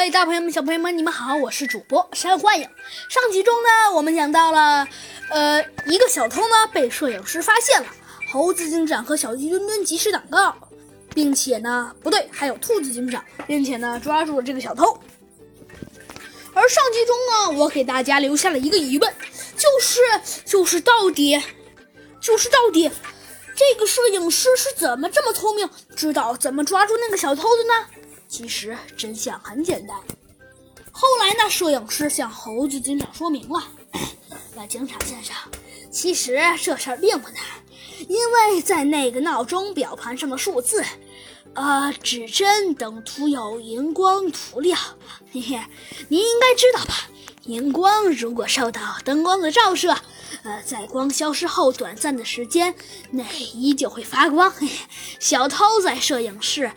[0.00, 2.66] 位大朋友们、小朋友们，你们好，我是主播山幻影。
[3.10, 4.88] 上集中呢，我们讲到了，
[5.28, 7.86] 呃，一个小偷呢被摄影师发现了，
[8.32, 10.56] 猴子警长和小鸡墩墩及时赶到，
[11.14, 14.98] 并且呢，不对，还有兔子警长，并且呢抓住了这个小偷。
[16.54, 19.14] 而上集中呢，我给大家留下了一个疑问，
[19.54, 20.00] 就是
[20.46, 21.38] 就是到底，
[22.22, 22.90] 就是到底，
[23.54, 27.86] 这个摄影师是怎么这么聪明，知道怎么抓住那个小偷的呢？
[28.30, 29.96] 其实真相很简单。
[30.92, 33.60] 后来呢，摄影师向猴子警长说明了
[34.54, 35.34] ：“那警察先生，
[35.90, 37.42] 其实这事儿并不难，
[38.08, 40.84] 因为在那个闹钟表盘上的数字，
[41.54, 44.78] 呃，指针等涂有荧光涂料。
[45.32, 45.60] 嘿嘿，
[46.08, 47.08] 您应该知道吧？
[47.46, 49.96] 荧光如果受到灯光的照射，
[50.44, 52.72] 呃，在光消失后短暂的时间
[53.10, 54.48] 内依旧会发光。
[54.50, 54.74] 嘿嘿，
[55.18, 56.70] 小偷在摄影室。”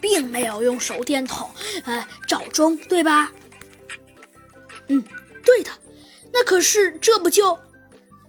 [0.00, 1.48] 并没有用手电筒，
[1.84, 3.32] 呃，照钟，对吧？
[4.88, 5.02] 嗯，
[5.44, 5.70] 对的。
[6.32, 7.58] 那可是这不就……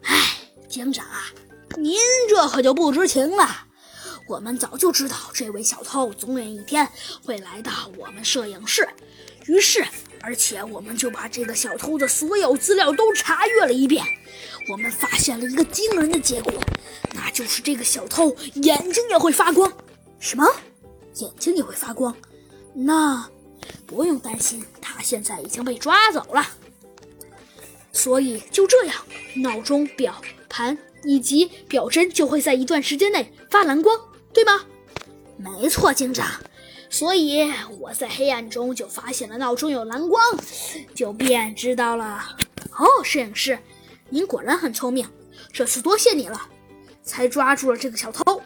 [0.03, 0.37] 哎，
[0.67, 1.25] 警长啊，
[1.77, 3.67] 您这可就不知情了。
[4.27, 6.87] 我们早就知道这位小偷总有一天
[7.23, 8.87] 会来到我们摄影室，
[9.45, 9.85] 于是，
[10.21, 14.05] 而且我们就把这个小偷的所有资料都查阅了一遍。
[14.69, 16.53] 我们发现了一个惊人的结果，
[17.13, 19.71] 那就是这个小偷眼睛也会发光。
[20.19, 20.45] 什么？
[21.15, 22.15] 眼睛也会发光，
[22.73, 23.29] 那
[23.85, 26.45] 不用担心，他现在已经被抓走了。
[27.91, 28.95] 所以就这样，
[29.35, 33.99] 闹钟、表盘以及表针就会在一段时间内发蓝光，
[34.33, 34.61] 对吗？
[35.37, 36.27] 没错，警长。
[36.89, 40.21] 所以我在黑暗中就发现了闹钟有蓝光，
[40.93, 42.35] 就便知道了。
[42.77, 43.57] 哦，摄影师，
[44.09, 45.07] 您果然很聪明，
[45.53, 46.49] 这次多谢你了，
[47.03, 48.41] 才抓住了这个小偷。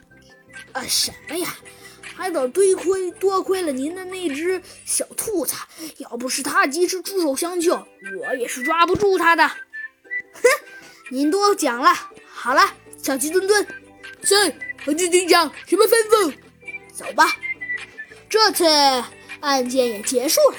[0.74, 1.56] 啊，什么呀？
[2.16, 5.54] 还得多亏多亏了您的那只小兔子，
[5.98, 7.86] 要不是它及时出手相救，
[8.22, 9.48] 我也是抓不住它的。
[9.48, 10.44] 哼，
[11.12, 11.94] 您多讲了。
[12.34, 12.62] 好了，
[13.02, 13.68] 小鸡墩墩，
[14.24, 14.36] 是
[14.86, 16.34] 猴子警长，什么吩咐？
[16.94, 17.36] 走吧，
[18.30, 18.66] 这次
[19.42, 20.58] 案件也结束了。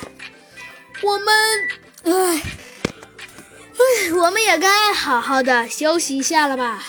[1.02, 1.34] 我们，
[2.04, 2.42] 哎，
[3.72, 6.84] 哎，我们也该好好的休息一下了吧。